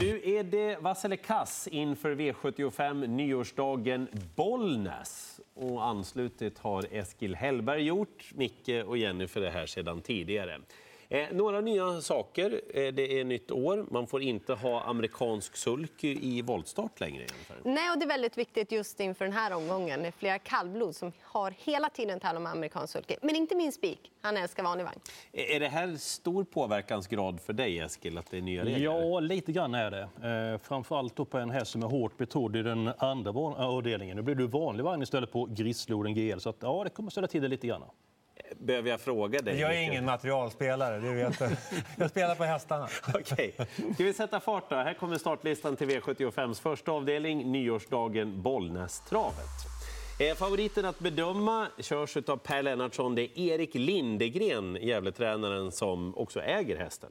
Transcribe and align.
Nu 0.00 0.20
är 0.24 0.42
det 0.42 0.76
vass 0.80 1.04
eller 1.04 1.16
kass 1.16 1.68
inför 1.72 2.14
V75 2.14 3.06
nyårsdagen 3.06 4.08
Bollnäs. 4.36 5.40
Och 5.54 5.84
anslutit 5.84 6.58
har 6.58 6.84
Eskil 6.90 7.34
Hellberg 7.34 7.82
gjort, 7.82 8.30
Micke 8.34 8.84
och 8.86 8.98
Jenny 8.98 9.26
för 9.26 9.40
det 9.40 9.50
här 9.50 9.66
sedan 9.66 10.00
tidigare. 10.00 10.60
Eh, 11.10 11.26
några 11.32 11.60
nya 11.60 12.00
saker. 12.00 12.60
Eh, 12.74 12.92
det 12.92 13.20
är 13.20 13.24
nytt 13.24 13.50
år. 13.50 13.86
Man 13.90 14.06
får 14.06 14.22
inte 14.22 14.54
ha 14.54 14.82
amerikansk 14.82 15.56
sulk 15.56 16.04
i 16.04 16.42
voltstart 16.42 17.00
längre. 17.00 17.26
Nej, 17.62 17.90
och 17.90 17.98
det 17.98 18.04
är 18.04 18.08
väldigt 18.08 18.38
viktigt 18.38 18.72
just 18.72 19.00
inför 19.00 19.24
den 19.24 19.34
här 19.34 19.52
omgången. 19.52 20.02
Det 20.02 20.06
är 20.06 20.12
flera 20.12 20.38
kallblod 20.38 20.96
som 20.96 21.12
har 21.22 21.54
hela 21.58 21.88
tiden 21.90 22.20
talat 22.20 22.36
om 22.36 22.46
amerikansk 22.46 22.92
sulke. 22.92 23.16
Men 23.22 23.36
inte 23.36 23.54
min 23.54 23.72
spik. 23.72 24.10
Han 24.20 24.36
älskar 24.36 24.62
vanlig 24.62 24.84
vagn. 24.84 25.00
Eh, 25.32 25.56
är 25.56 25.60
det 25.60 25.68
här 25.68 25.96
stor 25.96 26.44
påverkansgrad 26.44 27.40
för 27.40 27.52
dig, 27.52 27.78
Eskil, 27.78 28.18
att 28.18 28.30
det 28.30 28.36
är 28.36 28.42
nya 28.42 28.64
regler? 28.64 28.78
Ja, 28.78 29.20
lite 29.20 29.52
grann 29.52 29.74
är 29.74 29.90
det. 29.90 30.02
Eh, 30.52 30.58
framförallt 30.68 31.30
på 31.30 31.38
en 31.38 31.50
häst 31.50 31.70
som 31.70 31.82
är 31.82 31.86
hårt 31.86 32.16
betrodd 32.16 32.56
i 32.56 32.62
den 32.62 32.90
andra 32.98 33.30
avdelningen. 33.30 34.16
Nu 34.16 34.22
blir 34.22 34.34
du 34.34 34.46
vanlig 34.46 34.84
vagn 34.84 35.02
istället 35.02 35.32
på 35.32 35.44
Grissloden 35.44 36.14
GL, 36.14 36.38
så 36.38 36.50
att, 36.50 36.56
ja, 36.60 36.84
det 36.84 36.90
kommer 36.90 37.10
ställa 37.10 37.26
till 37.26 37.42
det 37.42 37.48
lite 37.48 37.66
grann. 37.66 37.82
Behöver 38.58 38.90
jag 38.90 39.00
fråga 39.00 39.38
dig? 39.38 39.60
Jag 39.60 39.76
är 39.76 39.80
ingen 39.80 40.04
materialspelare, 40.04 40.98
det 40.98 41.14
vet 41.14 41.38
du. 41.38 41.48
Jag 41.96 42.10
spelar 42.10 42.34
på 42.34 42.44
hästarna. 42.44 42.88
Okej. 43.14 43.54
Ska 43.94 44.04
vi 44.04 44.12
sätta 44.12 44.40
fart 44.40 44.70
då? 44.70 44.76
Här 44.76 44.94
kommer 44.94 45.18
startlistan 45.18 45.76
till 45.76 45.88
V75s 45.90 46.62
första 46.62 46.92
avdelning, 46.92 47.52
nyårsdagen 47.52 48.42
Bollnästravet. 48.42 49.78
Eh, 50.20 50.34
favoriten 50.34 50.84
att 50.84 50.98
bedöma 50.98 51.66
körs 51.78 52.16
av 52.16 52.36
Per 52.36 52.62
Lennartsson. 52.62 53.14
Det 53.14 53.22
är 53.22 53.38
Erik 53.38 53.74
Lindegren, 53.74 54.78
Gävletränaren, 54.80 55.72
som 55.72 56.16
också 56.16 56.40
äger 56.40 56.76
hästen. 56.76 57.10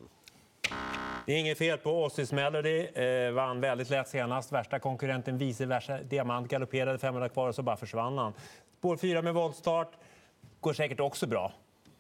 Det 1.26 1.34
är 1.34 1.38
inget 1.38 1.58
fel 1.58 1.78
på 1.78 2.04
Ossis 2.04 2.32
Melody. 2.32 2.80
Eh, 2.80 3.32
vann 3.32 3.62
väldigt 3.62 3.90
lätt 3.90 4.08
senast. 4.08 4.52
Värsta 4.52 4.80
konkurrenten 4.80 5.38
vice 5.38 5.66
versa. 5.66 5.98
Diamant 5.98 6.52
galopperade 6.52 6.98
500 6.98 7.30
kvar 7.30 7.48
och 7.48 7.56
så 7.56 7.62
bara 7.62 7.78
försvann 7.78 8.18
han. 8.18 8.34
Spår 8.78 8.98
4 8.98 9.22
med 9.22 9.34
voltstart 9.34 9.92
går 10.68 10.74
säkert 10.74 11.00
också 11.00 11.28
bra. 11.28 11.52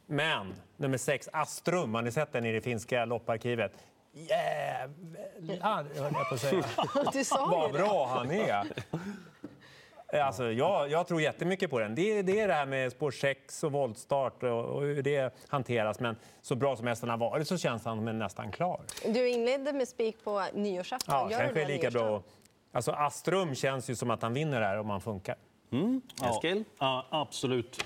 Men 0.05 0.55
nummer 0.77 0.97
sex, 0.97 1.29
Astrum, 1.33 1.95
har 1.95 2.01
ni 2.01 2.11
sett 2.11 2.31
den 2.31 2.45
i 2.45 2.51
det 2.51 2.61
finska 2.61 3.05
lopparkivet? 3.05 3.71
Jävlar, 4.13 5.83
höll 6.01 6.13
jag 6.13 6.29
på 6.29 6.35
att 6.35 6.41
säga. 6.41 6.63
Du 7.13 7.23
sa 7.23 7.47
Vad 7.51 7.73
det. 7.73 7.79
bra 7.79 8.07
han 8.07 8.31
är! 8.31 8.67
Alltså, 10.13 10.51
jag, 10.51 10.89
jag 10.89 11.07
tror 11.07 11.21
jättemycket 11.21 11.69
på 11.69 11.79
den. 11.79 11.95
Det, 11.95 12.21
det 12.21 12.39
är 12.39 12.47
det 12.47 12.53
här 12.53 12.65
med 12.65 12.91
spår 12.91 13.11
6 13.11 13.63
och 13.63 13.71
voltstart 13.71 14.43
och, 14.43 14.65
och 14.65 14.81
hur 14.81 15.03
det 15.03 15.33
hanteras. 15.47 15.99
Men 15.99 16.15
så 16.41 16.55
bra 16.55 16.75
som 16.75 16.87
hästen 16.87 17.09
har 17.09 17.17
varit 17.17 17.47
så 17.47 17.57
känns 17.57 17.85
han 17.85 18.19
nästan 18.19 18.51
klar. 18.51 18.81
Du 19.05 19.29
inledde 19.29 19.73
med 19.73 19.87
spik 19.87 20.23
på 20.23 20.43
nyårsafton. 20.53 21.15
Ja, 21.15 21.31
Gör 21.31 21.39
kanske 21.39 21.53
det 21.55 21.61
är 21.61 21.67
lika 21.67 21.91
bra. 21.91 22.23
Alltså, 22.71 22.91
Astrum 22.91 23.55
känns 23.55 23.89
ju 23.89 23.95
som 23.95 24.11
att 24.11 24.21
han 24.21 24.33
vinner 24.33 24.61
här 24.61 24.79
om 24.79 24.89
han 24.89 25.01
funkar. 25.01 25.35
Eskil? 26.23 26.63
Ja, 26.79 27.05
absolut. 27.09 27.85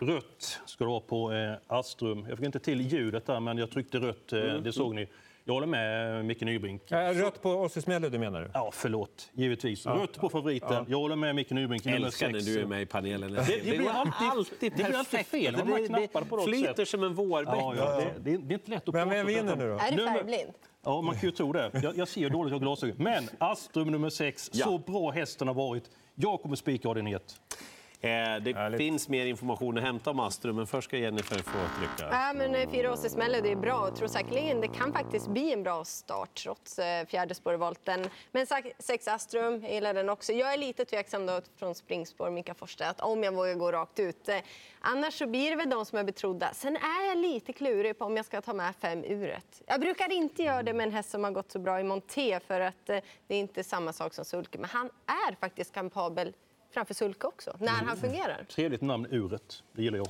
Rött 0.00 0.60
ska 0.66 0.84
det 0.84 0.90
vara 0.90 1.00
på 1.00 1.32
eh, 1.32 1.52
Astrum. 1.66 2.26
Jag 2.28 2.38
fick 2.38 2.46
inte 2.46 2.58
till 2.58 2.80
ljudet 2.80 3.26
där, 3.26 3.40
men 3.40 3.58
jag 3.58 3.70
tryckte 3.70 3.98
rött. 3.98 4.32
Eh, 4.32 4.40
det 4.40 4.72
såg 4.72 4.94
ni. 4.94 5.08
Jag 5.44 5.54
håller 5.54 5.66
med 5.66 6.24
Micke 6.24 6.40
Nybrink. 6.40 6.92
Äh, 6.92 6.96
rött 6.98 7.42
på 7.42 7.50
Ossis 7.50 7.86
Melody 7.86 8.18
menar 8.18 8.40
du? 8.40 8.50
Ja, 8.54 8.70
förlåt. 8.72 9.30
Givetvis. 9.32 9.86
Rött 9.86 10.18
på 10.20 10.28
favoriten. 10.28 10.84
Jag 10.88 10.98
håller 10.98 11.16
med 11.16 11.34
Micke 11.34 11.50
Nybrink. 11.50 11.86
Älskar 11.86 12.28
när 12.28 12.40
du 12.40 12.60
är 12.60 12.66
med 12.66 12.82
i 12.82 12.86
panelen. 12.86 13.32
Det, 13.32 13.42
det, 13.44 13.62
blir 13.62 13.78
går 13.78 13.90
alltid, 13.90 14.30
det 14.60 14.70
blir 14.84 14.96
alltid 14.98 15.26
fel. 15.26 15.52
Det, 15.52 15.62
det, 15.62 15.88
det 15.88 16.20
något 16.20 16.44
flyter 16.44 16.74
sätt. 16.74 16.88
som 16.88 17.02
en 17.02 17.14
vårbäck. 17.14 17.54
Ja, 17.56 17.74
ja, 17.76 17.96
det, 17.96 18.14
det, 18.18 18.34
är- 18.34 18.38
det 18.38 18.52
är 18.52 18.54
inte 18.54 18.70
lätt 18.70 18.88
att 18.88 18.94
Men 18.94 19.08
prata 19.08 19.16
vem 19.16 19.26
vinner 19.26 19.56
nu 19.56 19.68
då? 19.68 19.74
Är 19.74 19.96
du 19.96 20.06
färgblind? 20.06 20.52
Ja, 20.84 21.00
man 21.00 21.14
kan 21.14 21.28
ju 21.28 21.30
tro 21.30 21.52
det. 21.52 21.70
Jag, 21.82 21.96
jag 21.98 22.08
ser 22.08 22.20
ju 22.20 22.28
dåligt, 22.28 22.50
jag 22.50 22.58
har 22.58 22.60
glasögon. 22.66 22.96
Men 22.98 23.28
Astrum 23.38 23.88
nummer 23.92 24.10
sex, 24.10 24.50
Ja. 24.52 24.64
så 24.66 24.78
bra 24.78 25.10
hästen 25.10 25.48
har 25.48 25.54
varit. 25.54 25.90
Jag 26.14 26.42
kommer 26.42 26.56
spika 26.56 26.88
ordinert. 26.88 27.22
Eh, 27.22 27.58
det 28.00 28.08
Härligt. 28.08 28.78
finns 28.78 29.08
mer 29.08 29.26
information 29.26 29.78
att 29.78 29.84
hämta 29.84 30.10
om 30.10 30.20
Astrum, 30.20 30.56
men 30.56 30.66
först 30.66 30.88
ska 30.88 30.98
Jennifer 30.98 31.38
få 31.38 31.58
trycka. 31.78 32.08
Ja, 32.12 32.32
men 32.34 32.54
eh, 32.54 32.70
fyra 32.70 32.92
Åses 32.92 33.16
Melody 33.16 33.48
är 33.48 33.56
bra 33.56 33.88
och 33.88 33.96
tror 33.96 34.08
säkerligen 34.08 34.60
det 34.60 34.68
kan 34.68 34.92
faktiskt 34.92 35.28
bli 35.28 35.52
en 35.52 35.62
bra 35.62 35.84
start 35.84 36.34
trots 36.42 36.78
eh, 36.78 37.06
fjärde 37.06 37.34
spårvolten. 37.34 38.04
Men 38.32 38.46
sex 38.78 39.08
Astrum, 39.08 39.62
jag 39.62 39.72
gillar 39.72 39.94
den 39.94 40.08
också. 40.08 40.32
Jag 40.32 40.52
är 40.52 40.58
lite 40.58 40.84
tveksam 40.84 41.26
då 41.26 41.40
från 41.56 41.74
springspår 41.74 42.30
Mika 42.30 42.54
Forsstedt 42.54 43.00
om 43.00 43.22
jag 43.22 43.34
vågar 43.34 43.54
gå 43.54 43.72
rakt 43.72 43.98
ut. 43.98 44.28
Eh, 44.28 44.36
Annars 44.80 45.14
så 45.18 45.26
blir 45.26 45.50
det 45.50 45.56
väl 45.56 45.70
de 45.70 45.86
som 45.86 45.98
är 45.98 46.04
betrodda. 46.04 46.54
Sen 46.54 46.76
är 46.76 47.08
jag 47.08 47.18
lite 47.18 47.52
klurig 47.52 47.98
på 47.98 48.04
om 48.04 48.16
jag 48.16 48.26
ska 48.26 48.40
ta 48.40 48.52
med 48.52 48.74
fem 48.76 49.04
uret. 49.04 49.62
Jag 49.66 49.80
brukar 49.80 50.12
inte 50.12 50.42
göra 50.42 50.62
det 50.62 50.72
med 50.72 50.86
en 50.86 50.92
häst 50.92 51.10
som 51.10 51.24
har 51.24 51.30
gått 51.30 51.52
så 51.52 51.58
bra 51.58 51.80
i 51.80 51.82
Monté 51.84 52.40
för 52.40 52.60
att 52.60 52.90
eh, 52.90 52.98
det 53.26 53.34
är 53.34 53.38
inte 53.40 53.64
samma 53.64 53.92
sak 53.92 54.14
som 54.14 54.24
Sulke. 54.24 54.58
Men 54.58 54.70
han 54.70 54.90
är 55.06 55.34
faktiskt 55.40 55.74
kapabel 55.74 56.32
framför 56.70 56.94
Sulke 56.94 57.26
också, 57.26 57.56
när 57.60 57.68
han 57.68 57.96
fungerar. 57.96 58.44
Trevligt 58.50 58.80
namn, 58.80 59.06
Uret. 59.10 59.62
Det 59.72 59.82
gillar 59.82 59.98
jag. 59.98 60.08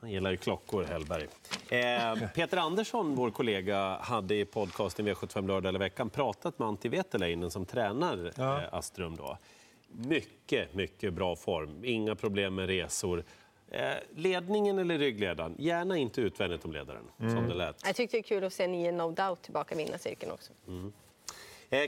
Han 0.00 0.10
gillar 0.10 0.30
ju 0.30 0.36
klockor, 0.36 0.84
Hellberg. 0.84 1.26
Eh, 1.68 2.28
Peter 2.34 2.56
Andersson, 2.56 3.14
vår 3.14 3.30
kollega, 3.30 3.96
hade 3.96 4.34
i 4.34 4.44
podcasten 4.44 5.08
V75 5.08 5.46
lördag 5.46 5.68
eller 5.68 5.78
veckan 5.78 6.10
pratat 6.10 6.58
med 6.58 6.68
Antti 6.68 6.88
Veteläinen 6.88 7.50
som 7.50 7.66
tränar 7.66 8.32
Ja. 8.36 8.62
eh, 8.62 8.74
Astrum. 8.74 9.16
Då. 9.16 9.38
Mycket, 9.92 10.74
mycket 10.74 11.12
bra 11.12 11.36
form. 11.36 11.84
Inga 11.84 12.14
problem 12.14 12.54
med 12.54 12.66
resor. 12.66 13.24
Eh, 13.70 13.90
ledningen 14.16 14.78
eller 14.78 14.98
ryggledaren? 14.98 15.54
Gärna 15.58 15.96
inte 15.96 16.20
utvändigt 16.20 16.64
om 16.64 16.72
ledaren, 16.72 17.04
som 17.18 17.48
det 17.48 17.54
lät. 17.54 17.76
Jag 17.86 17.96
tyckte 17.96 18.16
det 18.16 18.20
är 18.20 18.22
kul 18.22 18.44
att 18.44 18.52
se 18.52 18.66
nio 18.66 18.92
No 18.92 19.10
Doubt 19.12 19.42
tillbaka 19.42 19.74
i 19.74 19.78
vinnarcirkeln 19.78 20.32
också. 20.32 20.52
Eh, 20.68 20.74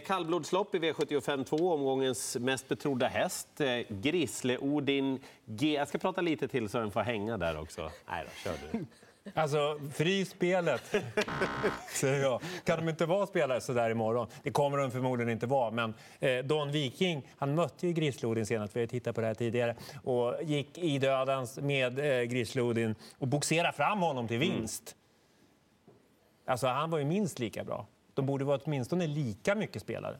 Kallblodslopp 0.07 0.75
i 0.75 0.79
V75 0.79 1.45
2, 1.45 1.73
omgångens 1.73 2.37
mest 2.41 2.69
betrodda 2.69 3.09
häst. 3.09 3.61
Eh, 3.61 3.67
Grisle 3.89 4.59
Odin 4.59 5.19
G. 5.47 5.75
Jag 5.75 5.89
ska 5.89 5.99
prata 5.99 6.21
lite 6.21 6.49
till 6.49 6.69
så 6.69 6.79
den 6.79 6.91
får 6.91 7.01
hänga 7.01 7.37
där 7.37 7.61
också. 7.61 7.91
Nej 8.09 8.25
då, 8.25 8.51
kör 8.51 8.59
du. 8.73 8.85
Alltså, 9.35 9.81
fri 9.95 10.25
spelet, 10.25 10.83
säger 11.95 12.23
jag. 12.23 12.43
Kan 12.65 12.79
de 12.79 12.89
inte 12.89 13.07
vara 13.07 13.27
spelare 13.27 13.61
så 13.61 13.73
där 13.73 13.91
imorgon? 13.91 14.27
Det 14.43 14.51
kommer 14.51 14.79
de 14.79 14.91
förmodligen 14.91 15.31
inte 15.31 15.47
vara. 15.47 15.71
Men 15.71 15.95
eh, 16.21 16.39
Don 16.39 16.73
Viking, 16.73 17.27
han 17.39 17.55
mötte 17.55 17.87
ju 17.87 17.93
Grislodin 17.93 18.47
senast, 18.47 18.77
vi 18.77 18.81
har 18.81 18.87
tittat 18.87 19.15
på 19.15 19.21
det 19.21 19.27
här 19.27 19.35
tidigare, 19.35 19.77
och 20.05 20.35
gick 20.43 20.79
i 20.79 20.99
dödens 20.99 21.59
med 21.59 21.99
eh, 21.99 22.23
Grislodin 22.23 22.95
och 23.19 23.29
boxerade 23.29 23.73
fram 23.73 23.99
honom 23.99 24.29
till 24.29 24.39
vinst. 24.39 24.97
Alltså, 26.47 26.67
han 26.67 26.91
var 26.91 26.99
ju 26.99 27.05
minst 27.05 27.39
lika 27.39 27.65
bra. 27.65 27.87
De 28.21 28.27
borde 28.27 28.45
vara 28.45 28.61
åtminstone 28.65 29.07
lika 29.07 29.55
mycket 29.55 29.83
spelare. 29.83 30.17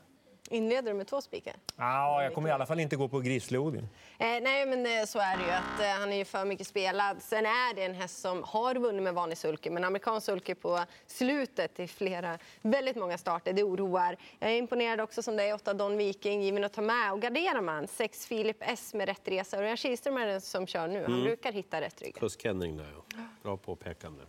Inleder 0.49 0.91
du 0.91 0.97
med 0.97 1.07
två 1.07 1.21
spikar? 1.21 1.53
Ja, 1.75 2.23
jag 2.23 2.33
kommer 2.33 2.49
i 2.49 2.51
alla 2.51 2.65
fall 2.65 2.79
inte 2.79 2.95
gå 2.95 3.07
på 3.07 3.19
Grislodin. 3.19 3.87
Eh, 4.17 4.27
nej, 4.41 4.65
men 4.65 4.85
eh, 4.85 5.05
så 5.05 5.19
är 5.19 5.37
det 5.37 5.43
ju. 5.43 5.49
Att, 5.49 5.81
eh, 5.81 5.99
han 5.99 6.13
är 6.13 6.17
ju 6.17 6.25
för 6.25 6.45
mycket 6.45 6.67
spelad. 6.67 7.21
Sen 7.21 7.45
är 7.45 7.75
det 7.75 7.83
en 7.83 7.93
häst 7.93 8.21
som 8.21 8.43
har 8.43 8.75
vunnit 8.75 9.03
med 9.03 9.13
vanlig 9.13 9.37
sulke, 9.37 9.69
men 9.69 9.83
amerikansk 9.83 10.25
sulke 10.25 10.55
på 10.55 10.79
slutet 11.07 11.79
i 11.79 11.87
flera, 11.87 12.37
väldigt 12.61 12.95
många 12.95 13.17
starter. 13.17 13.53
Det 13.53 13.63
oroar. 13.63 14.17
Jag 14.39 14.51
är 14.51 14.57
imponerad 14.57 15.01
också 15.01 15.23
som 15.23 15.37
det 15.37 15.43
är 15.43 15.53
åtta 15.53 15.73
Don 15.73 15.97
Viking, 15.97 16.41
given 16.41 16.63
att 16.63 16.73
ta 16.73 16.81
med. 16.81 17.11
Och 17.11 17.21
garderar 17.21 17.61
man 17.61 17.87
sex 17.87 18.25
Filip 18.25 18.57
S 18.59 18.93
med 18.93 19.07
rätt 19.07 19.27
resa. 19.27 19.57
Örjan 19.57 19.77
Kihlström 19.77 20.17
är 20.17 20.27
den 20.27 20.41
som 20.41 20.67
kör 20.67 20.87
nu. 20.87 21.03
Han 21.07 21.23
brukar 21.23 21.51
hitta 21.51 21.81
rätt 21.81 22.01
rygg. 22.01 22.15
Kusk 22.15 22.45
Henning 22.45 22.77
där, 22.77 22.93
ja. 22.95 23.19
Bra 23.43 23.57
påpekande. 23.57 24.23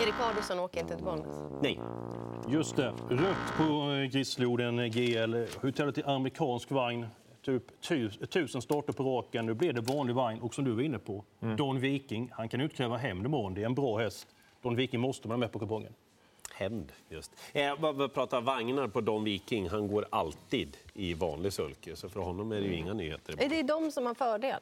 Erik 0.00 0.14
Adolfsson 0.20 0.58
åker 0.58 0.80
inte 0.80 0.94
till 0.96 1.04
Bollnäs. 1.04 1.36
Nej. 1.62 1.80
Just 2.48 2.76
det. 2.76 2.94
Rött 3.10 3.56
på 3.56 3.62
eh, 3.92 4.04
Grissloden 4.04 4.78
eh, 4.78 4.86
GL. 4.86 5.34
Hotellet 5.62 5.94
till 5.94 6.04
amerikansk 6.06 6.70
vagn. 6.70 7.06
Typ 7.44 7.80
tu- 7.80 8.10
tusen 8.10 8.62
starter 8.62 8.92
på 8.92 9.02
raken. 9.04 9.46
Nu 9.46 9.54
blir 9.54 9.72
det 9.72 9.80
vanlig 9.80 10.14
vagn. 10.14 10.40
Och 10.40 10.54
som 10.54 10.64
du 10.64 10.72
var 10.72 10.82
inne 10.82 10.98
på, 10.98 11.24
Don 11.56 11.80
Viking. 11.80 12.30
Han 12.32 12.48
kan 12.48 12.60
utkräva 12.60 12.96
hämnd 12.96 13.26
imorgon. 13.26 13.54
Det 13.54 13.62
är 13.62 13.66
en 13.66 13.74
bra 13.74 13.98
häst. 13.98 14.26
Don 14.62 14.76
Viking 14.76 15.00
måste 15.00 15.28
man 15.28 15.32
ha 15.32 15.38
med 15.38 15.52
på 15.52 15.58
kupongen. 15.58 15.92
Hämnd, 16.54 16.92
just. 17.08 17.32
Eh, 17.52 17.74
vad 17.78 18.14
pratar 18.14 18.40
vagnar 18.40 18.88
på 18.88 19.00
Don 19.00 19.24
Viking. 19.24 19.68
Han 19.68 19.88
går 19.88 20.06
alltid 20.10 20.76
i 20.94 21.14
vanlig 21.14 21.52
sulke, 21.52 21.96
så 21.96 22.08
för 22.08 22.20
honom 22.20 22.52
är 22.52 22.56
det 22.60 22.66
ju 22.66 22.74
inga 22.76 22.92
nyheter. 22.92 23.34
Eh, 23.38 23.48
Det 23.48 23.58
är 23.58 23.62
de 23.62 23.90
som 23.90 24.06
har 24.06 24.14
fördel. 24.14 24.60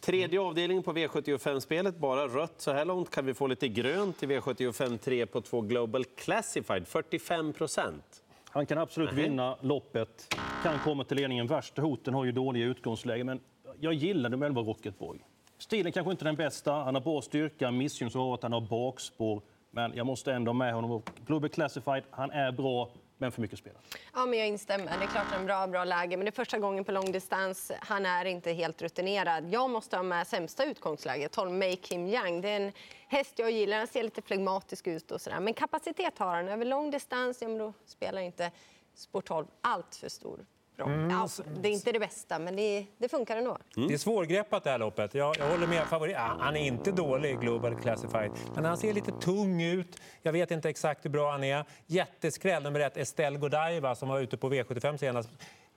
Tredje 0.00 0.40
avdelningen 0.40 0.82
på 0.82 0.92
V75-spelet, 0.92 1.98
bara 1.98 2.26
rött 2.28 2.60
så 2.60 2.72
här 2.72 2.84
långt. 2.84 3.10
Kan 3.10 3.26
vi 3.26 3.34
få 3.34 3.46
lite 3.46 3.68
grönt 3.68 4.22
i 4.22 4.26
V75 4.26 4.98
3 4.98 5.26
på 5.26 5.40
två 5.40 5.60
Global 5.60 6.04
Classified? 6.04 6.88
45 6.88 7.52
procent. 7.52 8.22
Han 8.44 8.66
kan 8.66 8.78
absolut 8.78 9.12
vinna 9.12 9.56
loppet. 9.60 10.34
Kan 10.62 10.78
komma 10.78 11.04
till 11.04 11.16
ledningen. 11.16 11.46
Värsta 11.46 11.82
hoten 11.82 12.14
har 12.14 12.24
ju 12.24 12.32
dåliga 12.32 12.66
utgångsläge. 12.66 13.24
Men 13.24 13.40
jag 13.80 13.94
gillar 13.94 14.30
nummer 14.30 14.46
11 14.46 14.62
Rocketboy. 14.62 15.18
Stilen 15.58 15.92
kanske 15.92 16.10
inte 16.10 16.24
den 16.24 16.36
bästa. 16.36 16.72
Han 16.72 16.94
har 16.94 17.02
bra 17.02 17.22
styrka. 17.22 17.70
Missgynns 17.70 18.16
av 18.16 18.32
att 18.32 18.42
han 18.42 18.52
har 18.52 18.60
bakspår. 18.60 19.42
Men 19.70 19.92
jag 19.94 20.06
måste 20.06 20.32
ändå 20.32 20.52
med 20.52 20.74
honom. 20.74 21.02
Global 21.26 21.50
Classified, 21.50 22.02
han 22.10 22.30
är 22.30 22.52
bra 22.52 22.90
men 23.20 23.32
för 23.32 23.40
mycket 23.40 23.58
spel. 23.58 23.72
Ja, 24.14 24.26
men 24.26 24.38
jag 24.38 24.48
instämmer. 24.48 24.98
Det 24.98 25.04
är 25.04 25.08
klart 25.08 25.26
att 25.26 25.38
en 25.38 25.46
bra, 25.46 25.66
bra 25.66 25.84
läge, 25.84 26.16
men 26.16 26.24
det 26.24 26.30
är 26.30 26.32
första 26.32 26.58
gången 26.58 26.84
på 26.84 26.92
långdistans. 26.92 27.72
Han 27.80 28.06
är 28.06 28.24
inte 28.24 28.52
helt 28.52 28.82
rutinerad. 28.82 29.52
Jag 29.52 29.70
måste 29.70 29.96
ha 29.96 30.02
med 30.02 30.26
sämsta 30.26 30.64
utgångsläget, 30.64 31.32
12 31.32 31.50
Mei 31.52 31.76
Kim 31.76 32.06
Yang. 32.06 32.40
Det 32.40 32.48
är 32.48 32.60
en 32.60 32.72
häst 33.08 33.38
jag 33.38 33.50
gillar. 33.50 33.78
Han 33.78 33.86
ser 33.86 34.02
lite 34.02 34.22
flegmatisk 34.22 34.86
ut 34.86 35.10
och 35.10 35.20
sådär. 35.20 35.40
Men 35.40 35.54
kapacitet 35.54 36.18
har 36.18 36.36
han. 36.36 36.48
Över 36.48 36.64
långdistans, 36.64 37.42
ja, 37.42 37.48
men 37.48 37.58
då 37.58 37.72
spelar 37.86 38.22
inte 38.22 38.50
sport 38.94 39.26
12 39.26 39.46
allt 39.60 39.94
för 39.94 40.08
stor. 40.08 40.46
Mm. 40.86 41.10
Ja, 41.10 41.28
det 41.60 41.68
är 41.68 41.72
inte 41.72 41.92
det 41.92 41.98
bästa, 41.98 42.38
men 42.38 42.56
det, 42.56 42.86
det 42.98 43.08
funkar 43.08 43.36
ändå. 43.36 43.58
Det 43.74 43.94
är 43.94 43.98
svårgreppat 43.98 44.64
det 44.64 44.70
här 44.70 44.78
loppet. 44.78 45.14
Jag, 45.14 45.36
jag 45.38 45.50
håller 45.50 45.66
med. 45.66 45.86
Favorit. 45.86 46.14
Ja, 46.14 46.36
han 46.38 46.56
är 46.56 46.66
inte 46.66 46.92
dålig, 46.92 47.40
Global 47.40 47.80
Classified. 47.80 48.30
Men 48.54 48.64
han 48.64 48.76
ser 48.76 48.92
lite 48.92 49.12
tung 49.12 49.62
ut. 49.62 50.00
Jag 50.22 50.32
vet 50.32 50.50
inte 50.50 50.68
exakt 50.68 51.04
hur 51.04 51.10
bra 51.10 51.30
han 51.30 51.44
är. 51.44 51.64
Jätteskräll 51.86 52.62
nummer 52.62 52.80
ett, 52.80 52.96
Estelle 52.96 53.38
Godiva 53.38 53.94
som 53.94 54.08
var 54.08 54.20
ute 54.20 54.36
på 54.36 54.50
V75 54.50 54.96
senast. 54.96 55.28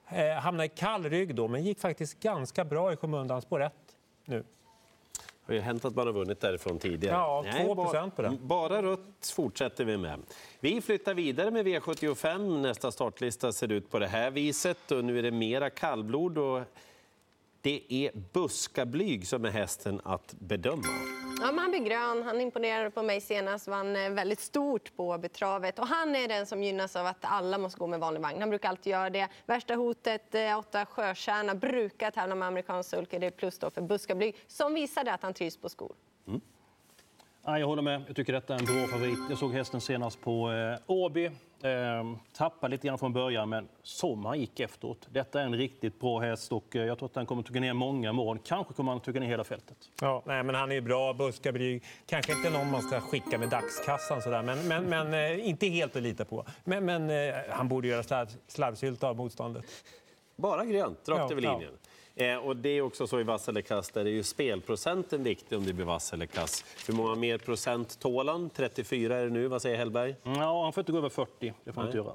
Eh, 0.10 0.34
hamnade 0.34 0.66
i 0.66 0.70
kall 0.70 1.04
rygg 1.04 1.36
då, 1.36 1.48
men 1.48 1.64
gick 1.64 1.80
faktiskt 1.80 2.20
ganska 2.20 2.66
bra 2.66 2.94
i 2.94 2.96
skymundan. 2.96 3.42
Spår 3.42 3.60
rätt 3.60 3.74
nu. 4.26 4.44
Det 5.46 5.54
har 5.54 5.56
ju 5.56 5.62
hänt 5.62 5.86
att 5.86 5.96
man 5.96 6.08
har 6.08 6.14
vunnit 6.14 6.40
därifrån 6.40 6.80
tidigare. 6.80 7.16
Ja, 7.16 7.44
2% 7.46 7.76
bara, 7.76 8.10
på 8.10 8.22
den. 8.22 8.48
Bara 8.48 8.82
rött 8.82 9.34
fortsätter 9.36 9.86
vi 9.86 9.98
med. 9.98 10.20
Vi 10.60 10.82
flyttar 10.82 11.14
vidare 11.14 11.52
med 11.52 11.68
V75. 11.68 12.62
Nästa 12.62 12.92
startlista 12.92 13.52
ser 13.52 13.72
ut 13.72 13.92
på 13.92 14.00
det 14.00 14.08
här 14.08 14.32
viset. 14.32 14.92
Och 14.92 15.06
nu 15.06 15.20
är 15.20 15.24
det 15.24 15.32
mera 15.32 15.70
kallblod. 15.70 16.38
Och 16.38 16.62
det 17.62 17.84
är 17.90 18.12
Buskablyg 18.34 19.28
som 19.28 19.46
är 19.46 19.50
hästen 19.50 20.02
att 20.04 20.36
bedöma. 20.40 20.84
Ja, 21.40 21.52
men 21.52 21.60
han 21.60 21.72
blir 21.72 21.80
grön. 21.80 22.24
Han 22.24 22.42
imponerade 22.42 22.92
på 22.92 23.04
mig 23.04 23.22
senast. 23.22 23.68
Vann 23.68 23.96
eh, 23.96 24.10
väldigt 24.10 24.40
stort 24.40 24.96
på 24.96 25.18
betravet. 25.18 25.80
Och 25.80 25.88
han 25.88 26.16
är 26.16 26.28
den 26.28 26.46
som 26.46 26.64
gynnas 26.64 26.96
av 26.96 27.06
att 27.06 27.18
alla 27.22 27.58
måste 27.58 27.80
gå 27.80 27.88
med 27.88 28.00
vanlig 28.00 28.22
vagn. 28.22 28.40
Han 28.40 28.50
brukar 28.50 28.70
alltid 28.70 28.92
göra 28.92 29.10
det. 29.10 29.28
Värsta 29.46 29.76
hotet, 29.76 30.36
eh, 30.36 30.58
åtta 30.60 30.86
Sjöstjärna, 30.86 31.56
brukar 31.56 32.12
tävla 32.12 32.36
med 32.36 32.48
amerikansk 32.48 32.90
sulke. 32.90 33.20
Det 33.20 33.28
är 33.28 33.32
plus 33.32 33.60
då 33.60 33.70
för 33.70 33.82
Buskablyg 33.82 34.36
som 34.48 34.74
visade 34.74 35.14
att 35.14 35.24
han 35.24 35.34
trivs 35.34 35.58
på 35.58 35.70
skor. 35.70 35.96
Ja, 37.46 37.60
jag 37.60 37.68
håller 37.68 37.82
med. 37.82 38.02
Jag 38.08 38.16
tycker 38.16 38.34
detta 38.34 38.56
är 38.56 38.60
en 38.60 38.66
bra 38.66 38.88
favorit. 38.88 39.20
Jag 39.30 39.38
såg 39.38 39.54
hästen 39.54 39.82
senast 39.82 40.22
på 40.22 40.52
eh, 40.52 40.80
Åby. 40.88 41.26
Eh, 41.26 41.32
tappade 42.38 42.72
lite 42.72 42.88
grann 42.88 42.98
från 43.00 43.14
början, 43.14 43.50
men 43.50 43.68
som 43.82 44.26
han 44.26 44.40
gick 44.40 44.60
efteråt. 44.60 45.08
Detta 45.12 45.42
är 45.42 45.46
en 45.46 45.56
riktigt 45.56 46.00
bra 46.00 46.20
häst 46.20 46.52
och 46.52 46.76
eh, 46.76 46.86
jag 46.86 46.98
tror 46.98 47.10
att 47.10 47.16
han 47.16 47.26
kommer 47.26 47.40
att 47.40 47.46
trycka 47.46 47.60
ner 47.60 47.74
många 47.74 48.14
mål. 48.14 48.40
Kanske 48.44 48.74
kommer 48.74 48.92
han 48.92 48.98
att 48.98 49.04
trycka 49.04 49.20
ner 49.20 49.28
hela 49.28 49.44
fältet. 49.44 49.78
Ja, 50.02 50.24
nej, 50.26 50.44
men 50.44 50.56
han 50.56 50.72
är 50.72 50.76
ju 50.76 50.82
bra, 50.82 51.14
Buskablyg. 51.14 51.84
Kanske 52.06 52.32
inte 52.32 52.50
någon 52.50 52.72
man 52.72 52.82
ska 52.82 53.00
skicka 53.00 53.38
med 53.38 53.50
dagskassan, 53.50 54.22
sådär, 54.22 54.44
men, 54.44 54.68
men, 54.68 54.84
men 54.90 55.14
eh, 55.14 55.50
inte 55.50 55.68
helt 55.68 55.96
att 55.96 56.04
lita 56.04 56.26
på. 56.26 56.46
Men, 56.64 56.86
men 56.86 57.10
eh, 57.10 57.36
han 57.50 57.68
borde 57.68 57.88
göra 57.88 58.04
slarv, 58.04 58.28
slarvsylta 58.48 59.08
av 59.08 59.16
motståndet. 59.16 59.66
Bara 60.36 60.66
grönt, 60.66 61.10
rakt 61.10 61.20
Ja, 61.20 61.32
över 61.32 61.42
ja. 61.42 61.52
linjen. 61.54 61.74
Eh, 62.16 62.38
och 62.48 62.56
det 62.58 62.70
är 62.70 62.82
också 62.82 63.08
så 63.08 63.20
i 63.20 63.24
vass 63.24 63.50
eller 63.50 63.62
kass, 63.62 63.90
där 63.90 64.06
är 64.06 64.10
ju 64.10 64.24
spelprocenten 64.24 65.24
viktig 65.24 65.58
om 65.58 65.66
det 65.66 65.74
blir 65.74 65.86
vass 65.86 66.14
eller 66.14 66.26
kass. 66.26 66.66
Hur 66.88 66.94
många 66.94 67.16
mer 67.16 67.38
procent 67.38 68.00
tål 68.00 68.30
han? 68.30 68.50
34 68.50 69.16
är 69.18 69.24
det 69.24 69.30
nu, 69.30 69.48
vad 69.48 69.62
säger 69.62 69.78
Hellberg? 69.78 70.16
Ja, 70.24 70.64
han 70.64 70.74
får 70.74 70.82
inte 70.82 70.92
gå 70.92 70.98
över 70.98 71.10
40. 71.10 71.54
Det 71.64 71.74
får 71.74 71.82
han 71.82 71.88
inte 71.88 71.98
göra. 71.98 72.14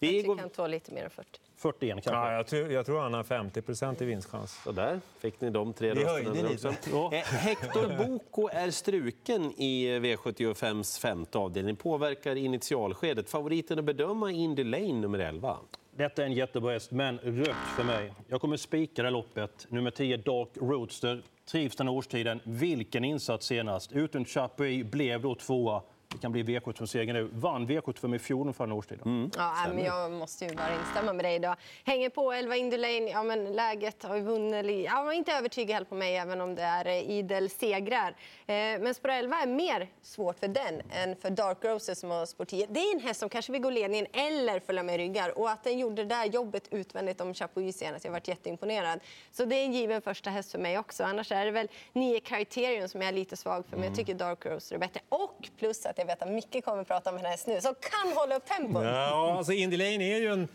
Vi 0.00 0.06
Jag 0.06 0.14
tycker 0.14 0.28
går 0.28 0.36
han 0.40 0.50
tål 0.50 0.70
lite 0.70 0.92
mer 0.92 1.04
än 1.04 1.10
40. 1.10 1.28
41 1.56 1.94
kanske. 1.94 2.10
Ja, 2.10 2.32
jag, 2.32 2.46
tror, 2.46 2.70
jag 2.72 2.86
tror 2.86 3.00
han 3.00 3.14
har 3.14 3.22
50% 3.22 4.02
i 4.02 4.04
vinstchans. 4.04 4.60
Så 4.64 4.72
där 4.72 5.00
fick 5.18 5.40
ni 5.40 5.50
de 5.50 5.72
tre 5.72 5.94
rösterna 5.94 6.48
också. 6.50 6.74
Ja. 6.92 7.12
Eh, 7.12 7.24
Hector 7.24 8.06
Boko 8.06 8.48
är 8.52 8.70
struken 8.70 9.52
i 9.56 9.98
V75s 9.98 11.00
femte 11.00 11.38
avdelning. 11.38 11.76
Påverkar 11.76 12.36
initialskedet. 12.36 13.30
Favoriten 13.30 13.78
att 13.78 13.84
bedöma 13.84 14.30
Indy 14.32 14.64
Lane 14.64 14.92
nummer 14.92 15.18
11. 15.18 15.56
Detta 15.96 16.22
är 16.22 16.26
en 16.26 16.32
jättebra 16.32 16.72
häst, 16.72 16.90
men 16.90 17.18
rött 17.18 17.56
för 17.76 17.84
mig. 17.84 18.12
Jag 18.28 18.40
kommer 18.40 18.56
spika 18.56 19.02
det 19.02 19.10
loppet. 19.10 19.66
Nummer 19.68 19.90
10, 19.90 20.16
Dark 20.16 20.48
Roadster. 20.54 21.22
Trivs 21.44 21.76
den 21.76 21.88
årstiden. 21.88 22.40
Vilken 22.44 23.04
insats 23.04 23.46
senast! 23.46 23.92
Utan 23.92 24.24
Chapuis 24.24 24.84
blev 24.86 25.22
då 25.22 25.34
tvåa. 25.34 25.82
Det 26.16 26.20
kan 26.20 26.32
bli 26.32 26.42
V75-seger 26.42 27.12
nu. 27.12 27.28
Vann 27.32 27.68
V75 27.68 28.14
i 28.14 28.18
fjol 28.18 28.52
för 28.52 28.64
den 28.64 28.70
här 28.70 28.78
årstiden. 28.78 29.30
Ja, 29.36 29.66
men 29.74 29.84
jag 29.84 30.12
måste 30.12 30.44
ju 30.44 30.54
bara 30.54 30.74
instämma 30.74 31.12
med 31.12 31.24
dig. 31.24 31.38
Då. 31.38 31.54
Hänger 31.84 32.10
på 32.10 32.32
11 32.32 32.56
Indy 32.56 32.76
Lane. 32.76 33.10
Ja, 33.10 33.22
men 33.22 33.52
läget 33.52 34.02
har 34.02 34.16
ju 34.16 34.22
vunnit. 34.22 34.84
Ja, 34.86 35.02
var 35.02 35.12
inte 35.12 35.32
övertygad 35.32 35.74
heller 35.74 35.86
på 35.86 35.94
mig, 35.94 36.16
även 36.16 36.40
om 36.40 36.54
det 36.54 36.62
är 36.62 36.86
eh, 36.86 37.10
idel 37.10 37.50
segrar. 37.50 38.08
Eh, 38.46 38.54
men 38.56 38.94
spår 38.94 39.08
11 39.08 39.36
är 39.36 39.46
mer 39.46 39.88
svårt 40.02 40.38
för 40.38 40.48
den 40.48 40.82
än 40.90 41.16
för 41.16 41.30
Dark 41.30 41.58
Roses 41.64 41.98
som 41.98 42.10
har 42.10 42.26
spår 42.26 42.44
10. 42.44 42.66
Det 42.70 42.80
är 42.80 42.94
en 42.94 43.00
häst 43.00 43.20
som 43.20 43.28
kanske 43.28 43.52
vill 43.52 43.62
gå 43.62 43.70
ledningen 43.70 44.06
eller 44.12 44.60
följa 44.60 44.82
med 44.82 44.96
ryggar. 44.96 45.38
Och 45.38 45.50
att 45.50 45.64
den 45.64 45.78
gjorde 45.78 46.04
det 46.04 46.08
där 46.14 46.24
jobbet 46.24 46.68
utvändigt 46.70 47.20
om 47.20 47.34
Chapuis 47.34 47.78
senast, 47.78 48.04
jag 48.04 48.10
har 48.10 48.16
varit 48.16 48.28
jätteimponerad. 48.28 49.00
Så 49.32 49.44
det 49.44 49.56
är 49.56 49.64
en 49.64 49.72
given 49.72 50.02
första 50.02 50.30
häst 50.30 50.52
för 50.52 50.58
mig 50.58 50.78
också. 50.78 51.04
Annars 51.04 51.32
är 51.32 51.44
det 51.44 51.50
väl 51.50 51.68
9 51.92 52.20
Criterion 52.20 52.88
som 52.88 53.00
jag 53.00 53.08
är 53.08 53.12
lite 53.12 53.36
svag 53.36 53.66
för, 53.66 53.76
men 53.76 53.86
jag 53.86 53.96
tycker 53.96 54.14
Dark 54.14 54.46
Rose 54.46 54.74
är 54.74 54.78
bättre. 54.78 55.00
Och 55.08 55.48
plus 55.58 55.86
att 55.86 55.98
jag 55.98 56.05
vet 56.06 56.22
att 56.22 56.28
Micke 56.30 56.64
kommer 56.64 56.82
att 56.82 56.88
prata 56.88 57.10
om 57.10 57.16
en 57.18 57.24
häst 57.24 57.46
nu 57.46 57.60
som 57.60 57.74
kan 57.74 58.12
hålla 58.16 58.36
upp 58.36 58.46
tempot. 58.46 58.84
Ja, 58.84 59.34
alltså 59.38 59.52
Indy 59.52 59.76
Lane 59.76 60.04
är 60.04 60.20
ju 60.20 60.32
en 60.32 60.48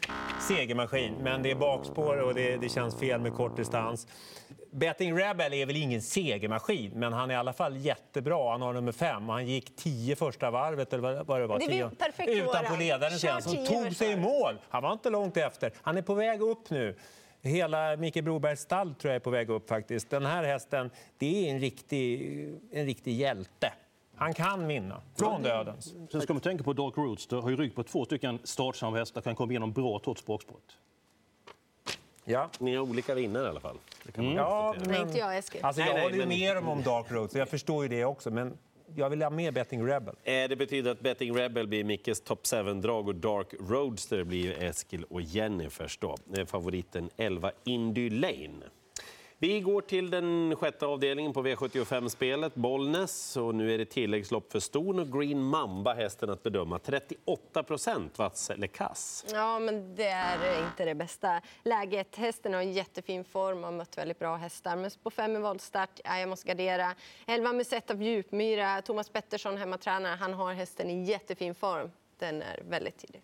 segermaskin, 0.47 1.13
men 1.21 1.43
det 1.43 1.51
är 1.51 1.55
bakspår 1.55 2.17
och 2.17 2.33
det, 2.33 2.57
det 2.57 2.69
känns 2.69 2.99
fel 2.99 3.21
med 3.21 3.33
kort 3.35 3.55
distans. 3.57 4.07
Betting 4.73 5.17
Rebel 5.19 5.53
är 5.53 5.65
väl 5.65 5.75
ingen 5.75 6.01
segermaskin, 6.01 6.91
men 6.95 7.13
han 7.13 7.29
är 7.31 7.33
i 7.33 7.37
alla 7.37 7.53
fall 7.53 7.77
jättebra. 7.77 8.51
Han 8.51 8.61
har 8.61 8.73
nummer 8.73 8.91
fem 8.91 9.29
och 9.29 9.35
han 9.35 9.47
gick 9.47 9.75
tio 9.75 10.15
första 10.15 10.51
varvet, 10.51 10.93
eller 10.93 11.23
vad- 11.23 11.41
det 11.41 11.47
var, 11.47 11.59
Det 11.59 11.65
tio, 11.67 11.89
perfekt 11.89 12.29
utanpå 12.29 12.51
våran. 12.69 12.79
ledaren 12.79 13.19
sen, 13.19 13.41
som 13.41 13.65
tog 13.65 13.95
sig 13.95 14.11
i 14.11 14.15
mål. 14.15 14.55
Han 14.69 14.83
var 14.83 14.93
inte 14.93 15.09
långt 15.09 15.37
efter. 15.37 15.71
Han 15.81 15.97
är 15.97 16.01
på 16.01 16.13
väg 16.13 16.41
upp 16.41 16.69
nu. 16.69 16.95
Hela 17.43 17.95
Mikael 17.97 18.23
Brobergs 18.25 18.59
stall 18.61 18.95
tror 18.95 19.09
jag 19.11 19.15
är 19.15 19.19
på 19.23 19.29
väg 19.29 19.49
upp 19.49 19.69
faktiskt. 19.69 20.09
Den 20.09 20.25
här 20.25 20.43
hästen, 20.43 20.89
det 21.17 21.47
är 21.47 21.51
en 21.53 21.59
riktig, 21.59 22.21
en 22.71 22.85
riktig 22.85 23.13
hjälte. 23.13 23.73
Han 24.21 24.33
kan 24.33 24.67
vinna, 24.67 25.01
från 25.15 25.43
dödens. 25.43 25.93
Sen 26.11 26.21
ska 26.21 26.33
man 26.33 26.41
tänka 26.41 26.63
på 26.63 26.73
Dark 26.73 26.97
Roadster. 26.97 27.37
Har 27.37 27.49
ju 27.49 27.55
rygg 27.55 27.75
på 27.75 27.83
två 27.83 28.05
stycken 28.05 28.39
startsamma 28.43 28.97
hästar. 28.97 29.21
Kan 29.21 29.35
komma 29.35 29.51
igenom 29.51 29.71
bra 29.71 29.99
trots 30.03 30.25
bakspåret. 30.25 30.63
Ja. 32.25 32.49
Ni 32.59 32.75
har 32.75 32.83
olika 32.83 33.15
vinnare 33.15 33.45
i 33.45 33.49
alla 33.49 33.59
fall. 33.59 33.77
Det 34.03 34.11
kan 34.11 34.25
man 34.25 34.33
Ja. 34.33 34.75
Nej, 34.85 35.01
inte 35.01 35.17
jag, 35.17 35.37
Eskil. 35.37 35.65
Alltså, 35.65 35.81
jag 35.81 35.85
Nej, 35.85 35.93
nej, 35.93 36.03
håller 36.03 36.15
ju 36.15 36.19
men- 36.25 36.39
med 36.39 36.55
dem 36.55 36.67
om 36.69 36.83
Dark 36.83 37.11
Road, 37.11 37.31
så 37.31 37.37
jag 37.37 37.49
förstår 37.49 37.83
ju 37.83 37.89
det 37.89 38.05
också. 38.05 38.31
Men 38.31 38.57
jag 38.95 39.09
vill 39.09 39.21
ha 39.21 39.29
med 39.29 39.53
Betting 39.53 39.87
Rebel. 39.87 40.15
Eh, 40.23 40.33
Det 40.49 40.55
betyder 40.57 40.91
att 40.91 40.99
Betting 40.99 41.37
Rebel 41.37 41.67
blir 41.67 41.83
Mickes 41.83 42.21
Top 42.21 42.43
7-drag 42.45 43.07
och 43.07 43.15
Dark 43.15 43.47
Roadster 43.59 44.23
blir 44.23 44.63
Eskil 44.63 45.03
och 45.03 45.21
Jennifers 45.21 45.97
då. 45.97 46.15
Eh, 46.37 46.45
Favoriten 46.45 47.09
11 47.17 47.51
Indy 47.63 48.09
Lane. 48.09 48.63
Vi 49.43 49.59
går 49.59 49.81
till 49.81 50.09
den 50.09 50.55
sjätte 50.55 50.85
avdelningen 50.85 51.33
på 51.33 51.43
V75-spelet, 51.43 52.55
Bollnäs. 52.55 53.37
Och 53.37 53.55
nu 53.55 53.73
är 53.73 53.77
det 53.77 53.85
tilläggslopp 53.85 54.51
för 54.51 54.59
Ston 54.59 54.99
och 54.99 55.11
Green 55.11 55.43
Mamba, 55.43 55.93
hästen 55.93 56.29
att 56.29 56.43
bedöma. 56.43 56.79
38 56.79 57.63
procent, 57.63 58.17
vass 58.17 58.49
eller 58.49 58.67
kass. 58.67 59.25
Ja, 59.31 59.59
men 59.59 59.95
det 59.95 60.07
är 60.07 60.63
inte 60.63 60.85
det 60.85 60.95
bästa 60.95 61.41
läget. 61.63 62.15
Hästen 62.15 62.53
har 62.53 62.61
en 62.61 62.73
jättefin 62.73 63.23
form 63.23 63.57
och 63.57 63.63
har 63.63 63.71
mött 63.71 63.97
väldigt 63.97 64.19
bra 64.19 64.35
hästar. 64.35 64.75
Men 64.75 64.91
på 65.03 65.09
fem 65.09 65.35
i 65.35 65.39
voltstart, 65.39 65.99
ja, 66.03 66.19
jag 66.19 66.29
måste 66.29 66.47
gardera. 66.47 66.95
11 67.27 67.53
Musetta 67.53 67.93
av 67.93 68.01
Djupmyra, 68.01 68.81
Thomas 68.81 69.09
Pettersson, 69.09 69.57
hemmatränare, 69.57 70.15
han 70.15 70.33
har 70.33 70.53
hästen 70.53 70.89
i 70.89 71.03
jättefin 71.03 71.55
form. 71.55 71.91
Den 72.19 72.41
är 72.41 72.59
väldigt 72.69 72.97
tidig. 72.97 73.21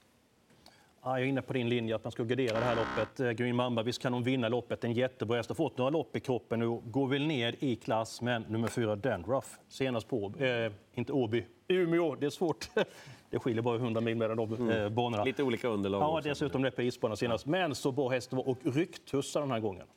Ja, 1.08 1.20
jag 1.20 1.26
är 1.26 1.30
inne 1.30 1.42
på 1.42 1.54
din 1.54 1.70
linje 1.70 1.96
att 1.96 2.04
man 2.04 2.12
ska 2.12 2.24
gardera 2.24 2.60
det 2.60 2.66
här 2.66 2.76
loppet. 2.76 3.20
Eh, 3.20 3.32
Green 3.32 3.56
Mamba, 3.56 3.84
visst 3.84 4.02
kan 4.02 4.14
hon 4.14 4.24
vinna 4.24 4.50
loppet. 4.50 4.84
En 4.84 4.94
jättebra 4.94 5.38
häst. 5.38 5.50
Har 5.50 5.56
fått 5.56 5.78
några 5.78 5.90
lopp 5.90 6.16
i 6.16 6.20
kroppen 6.20 6.62
och 6.62 6.92
går 6.92 7.08
väl 7.08 7.28
ner 7.28 7.56
i 7.60 7.76
klass. 7.76 8.22
Men 8.22 8.42
nummer 8.42 8.68
fyra, 8.68 8.96
Dandruff, 8.96 9.60
senast 9.68 10.08
på 10.08 10.34
eh, 10.40 10.72
inte 10.94 11.14
Åby, 11.14 11.46
Umeå. 11.68 12.16
Det 12.16 12.26
är 12.26 12.30
svårt. 12.30 12.70
Det 13.30 13.40
skiljer 13.40 13.62
bara 13.62 13.76
100 13.76 14.02
mil 14.02 14.18
mellan 14.18 14.38
de 14.38 14.70
eh, 14.72 14.90
banorna. 14.90 15.24
Lite 15.24 15.44
olika 15.44 15.68
underlag 15.68 16.02
Ja, 16.02 16.18
också. 16.18 16.30
dessutom 16.30 16.72
på 16.76 16.82
isbanan 16.82 17.18
senast. 17.18 17.46
Men 17.46 17.76
så 17.76 17.92
bra 17.92 18.10
häst 18.10 18.30
det 18.30 18.36
var 18.36 18.50
och 18.50 18.58
rycktussar 18.64 19.42
den 19.42 19.52
här 19.52 19.60
gången. 19.60 19.88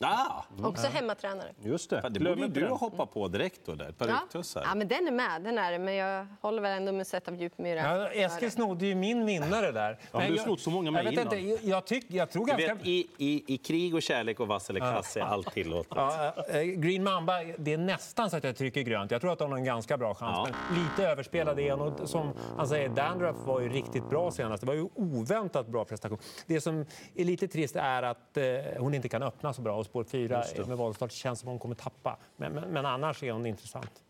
Ah, 0.00 0.44
Också 0.62 0.86
hemmatränare. 0.86 1.48
Just 1.62 1.90
det. 1.90 2.08
det 2.10 2.20
borde 2.20 2.48
du 2.48 2.68
hoppa 2.68 3.06
på 3.06 3.28
direkt 3.28 3.60
då, 3.66 3.74
där. 3.74 3.94
Ja. 3.98 4.42
ja, 4.54 4.74
men 4.74 4.88
den 4.88 5.06
är 5.06 5.12
med, 5.12 5.42
den 5.42 5.58
är. 5.58 5.78
Men 5.78 5.94
jag 5.94 6.26
håller 6.40 6.62
väl 6.62 6.76
ändå 6.76 6.92
Musetta 6.92 7.30
av 7.30 7.36
Djupmyra. 7.36 7.80
Ja, 7.80 8.08
Eskil 8.10 8.50
snodde 8.50 8.86
ju 8.86 8.94
min 8.94 9.26
vinnare 9.26 9.72
där. 9.72 9.98
men 10.12 10.32
du 10.32 10.38
har 10.38 10.44
snott 10.44 10.60
så 10.60 10.70
många 10.70 10.90
med 10.90 11.04
jag, 11.04 11.10
vet 11.10 11.32
innan. 11.34 11.38
inte, 11.38 11.66
jag, 11.68 11.86
tyck, 11.86 12.04
jag 12.08 12.30
tror 12.30 12.46
ganska... 12.46 12.74
vet, 12.74 12.86
i, 12.86 13.08
i, 13.18 13.54
I 13.54 13.58
krig 13.58 13.94
och 13.94 14.02
kärlek 14.02 14.40
och 14.40 14.48
vass 14.48 14.70
eller 14.70 14.80
kass 14.80 15.16
är 15.16 15.20
allt 15.20 15.52
tillåtet. 15.52 15.92
Ja, 15.96 16.34
eh, 16.48 16.62
Green 16.62 17.04
Mamba, 17.04 17.32
det 17.58 17.72
är 17.72 17.78
nästan 17.78 18.30
så 18.30 18.36
att 18.36 18.44
jag 18.44 18.56
trycker 18.56 18.82
grönt. 18.82 19.10
Jag 19.10 19.20
tror 19.20 19.32
att 19.32 19.38
de 19.38 19.50
har 19.50 19.58
en 19.58 19.64
ganska 19.64 19.96
bra 19.98 20.14
chans. 20.14 20.48
Ja. 20.50 20.56
Men 20.70 20.84
lite 20.84 21.10
överspelad 21.10 21.60
är. 21.60 21.80
Och 21.80 22.08
som 22.08 22.32
han 22.56 22.68
säger, 22.68 22.88
Dandruff 22.88 23.36
var 23.36 23.60
ju 23.60 23.68
riktigt 23.68 24.08
bra 24.10 24.30
senast. 24.30 24.60
Det 24.60 24.66
var 24.66 24.74
ju 24.74 24.88
oväntat 24.94 25.66
bra 25.66 25.84
prestation. 25.84 26.18
Det 26.46 26.60
som 26.60 26.86
är 27.14 27.24
lite 27.24 27.48
trist 27.48 27.76
är 27.76 28.02
att 28.02 28.36
eh, 28.36 28.44
hon 28.78 28.94
inte 28.94 29.08
kan 29.08 29.22
öppna 29.22 29.52
så 29.52 29.62
bra. 29.62 29.83
Och 29.84 29.90
spår 29.90 30.04
4 30.04 30.44
med 30.66 30.76
voltstart 30.76 31.12
känns 31.12 31.40
som 31.40 31.48
hon 31.48 31.58
kommer 31.58 31.74
tappa. 31.74 32.18
Men, 32.36 32.52
men, 32.52 32.68
men 32.70 32.86
annars 32.86 33.22
är 33.22 33.32
hon 33.32 33.46
intressant. 33.46 34.02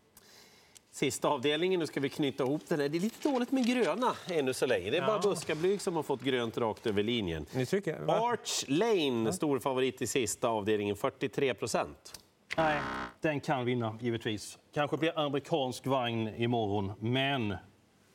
Sista 0.91 1.27
avdelningen, 1.27 1.79
nu 1.79 1.87
ska 1.87 1.99
vi 1.99 2.09
knyta 2.09 2.43
ihop 2.43 2.61
den. 2.67 2.79
här. 2.79 2.89
Det 2.89 2.97
är 2.97 2.99
lite 2.99 3.29
dåligt 3.29 3.51
med 3.51 3.65
gröna 3.67 4.15
ännu 4.29 4.53
så 4.53 4.65
länge. 4.65 4.89
Det 4.91 4.97
är 4.97 5.01
bara 5.01 5.19
Ja. 5.23 5.29
Buskablyg 5.29 5.81
som 5.81 5.95
har 5.95 6.03
fått 6.03 6.21
grönt 6.21 6.57
rakt 6.57 6.87
över 6.87 7.03
linjen. 7.03 7.45
Ni 7.53 7.65
tycker, 7.65 7.99
va? 7.99 8.13
Arch 8.13 8.63
Lane, 8.67 9.33
stor 9.33 9.59
favorit 9.59 10.01
i 10.01 10.07
sista 10.07 10.47
avdelningen, 10.47 10.95
43 10.95 11.53
procent. 11.53 12.19
Nej, 12.57 12.79
den 13.21 13.39
kan 13.39 13.65
vinna 13.65 13.97
givetvis. 14.01 14.57
Kanske 14.73 14.97
blir 14.97 15.19
amerikansk 15.19 15.85
vagn 15.87 16.27
imorgon, 16.27 16.91
men 16.99 17.49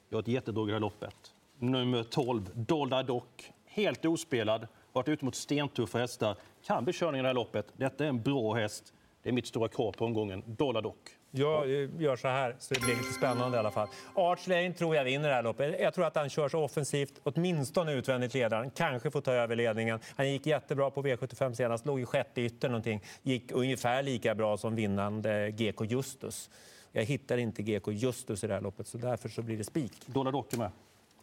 jag 0.09 0.17
har 0.17 0.23
ett 0.23 0.29
jättedrag 0.29 0.71
i 0.71 0.79
loppet. 0.79 1.15
Nummer 1.59 2.03
12, 2.03 2.51
Dolda 2.55 3.03
Dock. 3.03 3.53
Helt 3.67 4.05
ospelad, 4.05 4.69
varit 4.93 5.09
ute 5.09 5.25
mot 5.25 5.35
stentuffa 5.35 5.99
hästar. 5.99 6.37
Kan 6.67 6.85
bli 6.85 6.93
körning 6.93 7.19
i 7.19 7.23
det 7.23 7.29
här 7.29 7.35
loppet. 7.35 7.67
Detta 7.77 8.05
är 8.05 8.09
en 8.09 8.23
bra 8.23 8.55
häst. 8.55 8.93
Det 9.23 9.29
är 9.29 9.33
mitt 9.33 9.47
stora 9.47 9.69
krav 9.69 9.93
på 9.93 10.05
omgången. 10.05 10.43
Dolda 10.47 10.81
Dock. 10.81 10.97
Jag 11.31 11.83
eh, 11.83 11.89
gör 11.99 12.17
så 12.17 12.29
här, 12.29 12.57
så 12.59 12.75
det 12.75 12.81
blir 12.81 12.97
lite 12.97 13.13
spännande 13.13 13.57
i 13.57 13.61
alla 13.61 13.71
fall. 13.71 13.89
Arch 14.15 14.49
Lane 14.49 14.73
tror 14.73 14.97
jag 14.97 15.05
vinner 15.05 15.29
det 15.29 15.35
här 15.35 15.43
loppet. 15.43 15.81
Jag 15.81 15.95
tror 15.95 16.07
att 16.07 16.17
han 16.17 16.29
kör 16.29 16.49
så 16.49 16.65
offensivt, 16.65 17.21
åtminstone 17.23 17.93
utvändigt 17.93 18.35
ledaren. 18.35 18.71
Kanske 18.71 19.11
får 19.11 19.21
ta 19.21 19.33
över 19.33 19.57
ledningen. 19.57 20.01
Han 20.17 20.31
gick 20.31 20.47
jättebra 20.47 20.91
på 20.91 21.03
V75 21.03 21.53
senast, 21.53 21.87
låg 21.87 22.01
i 22.01 22.05
sjätte 22.05 22.41
ytter 22.41 22.69
någonting. 22.69 23.03
Gick 23.23 23.53
ungefär 23.53 24.03
lika 24.03 24.35
bra 24.35 24.57
som 24.57 24.75
vinnande 24.75 25.51
GK 25.51 25.85
Justus. 25.85 26.51
Jag 26.93 27.05
hittar 27.05 27.39
inte 27.39 27.63
GK 27.63 27.93
Justus 27.93 28.45
i 28.45 28.47
det 28.47 28.55
här 28.55 28.61
loppet, 28.61 28.87
så 28.87 28.99
därför 28.99 29.29
så 29.29 29.43
blir 29.43 29.59
det 29.59 29.65
spik. 29.65 29.93
Dolda 30.07 30.31
Dock 30.31 30.53
är 30.53 30.59
med. 30.59 30.71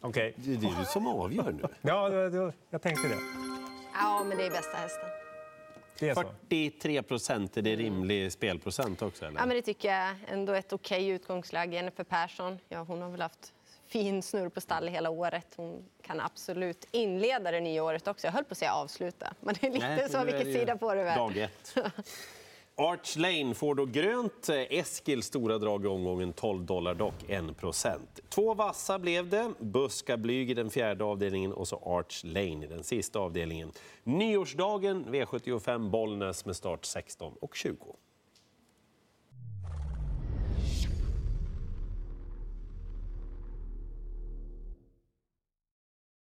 Okej. 0.00 0.34
Det 0.36 0.52
är 0.52 0.78
du 0.78 0.84
som 0.84 1.06
avgör 1.06 1.52
nu. 1.52 1.62
Ja, 1.80 2.12
jag 2.70 2.82
tänkte 2.82 3.08
det. 3.08 3.57
Ja, 4.18 4.24
men 4.24 4.38
det 4.38 4.46
är 4.46 4.50
bästa 4.50 4.76
hästen. 4.76 5.08
Det 5.98 6.08
är 6.08 6.14
så. 6.14 6.20
43 6.20 7.02
procent, 7.02 7.56
är 7.56 7.62
det 7.62 7.76
rimlig 7.76 8.32
spelprocent 8.32 9.02
också? 9.02 9.24
Eller? 9.24 9.40
Ja, 9.40 9.46
men 9.46 9.56
det 9.56 9.62
tycker 9.62 9.88
jag 9.94 10.14
ändå 10.28 10.52
ett 10.52 10.72
okej 10.72 11.08
utgångsläge. 11.08 11.74
Jennifer 11.74 12.04
Persson, 12.04 12.58
ja, 12.68 12.82
hon 12.82 13.02
har 13.02 13.10
väl 13.10 13.22
haft 13.22 13.52
fin 13.86 14.22
snurr 14.22 14.48
på 14.48 14.60
stall 14.60 14.88
hela 14.88 15.10
året. 15.10 15.46
Hon 15.56 15.84
kan 16.02 16.20
absolut 16.20 16.86
inleda 16.90 17.50
det 17.50 17.60
nya 17.60 17.84
året 17.84 18.08
också. 18.08 18.26
Jag 18.26 18.32
höll 18.32 18.44
på 18.44 18.52
att 18.52 18.58
säga 18.58 18.72
avsluta, 18.72 19.34
men 19.40 19.54
det 19.60 19.66
är 19.66 19.70
lite 19.70 19.88
Nej, 19.88 20.08
så 20.08 20.24
vilken 20.24 20.44
sida 20.44 20.76
på 20.76 20.94
det 20.94 21.00
är. 21.00 21.16
Dag 21.16 21.36
ett. 21.36 21.74
Arch 22.80 23.16
Lane 23.16 23.54
får 23.54 23.74
då 23.74 23.86
grönt. 23.86 24.48
Eh, 24.48 24.56
Eskil 24.56 25.22
stora 25.22 25.58
drag 25.58 25.84
i 25.84 25.88
omgången, 25.88 26.32
12 26.32 26.64
dollar 26.64 26.94
dock, 26.94 27.14
1 27.28 27.56
procent. 27.56 28.20
Två 28.28 28.54
vassa 28.54 28.98
blev 28.98 29.28
det. 29.28 29.52
Buskablyg 29.58 30.50
i 30.50 30.54
den 30.54 30.70
fjärde 30.70 31.04
avdelningen 31.04 31.52
och 31.52 31.68
så 31.68 31.76
Arch 31.76 32.24
Lane 32.24 32.64
i 32.64 32.68
den 32.68 32.84
sista 32.84 33.18
avdelningen. 33.18 33.72
Nyårsdagen, 34.04 35.04
V75 35.04 35.90
Bollnäs 35.90 36.44
med 36.44 36.56
start 36.56 36.84
16 36.84 37.32
och 37.40 37.56
20. 37.56 37.76